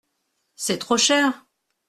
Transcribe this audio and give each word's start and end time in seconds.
C’est 0.55 0.79
trop 0.79 0.97
cher!… 0.97 1.45